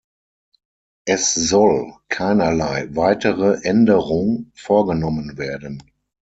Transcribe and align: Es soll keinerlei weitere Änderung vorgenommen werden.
Es 1.05 1.35
soll 1.35 1.93
keinerlei 2.09 2.87
weitere 2.95 3.59
Änderung 3.61 4.51
vorgenommen 4.55 5.37
werden. 5.37 5.83